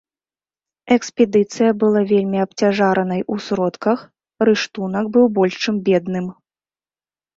[0.95, 3.99] Экспедыцыя была вельмі абцяжаранай у сродках,
[4.49, 6.25] рыштунак быў больш чым бедным.